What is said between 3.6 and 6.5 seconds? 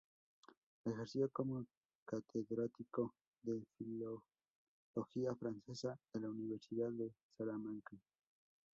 Filología francesa de la